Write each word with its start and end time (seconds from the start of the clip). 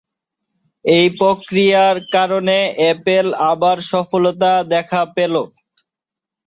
এ 0.85 0.99
প্রক্রিয়ার 1.19 1.95
কারণে 2.13 2.57
অ্যাপল 2.79 3.27
আবার 3.51 3.77
সফলতার 3.91 4.59
দেখা 4.73 5.01
ফেলো। 5.15 5.43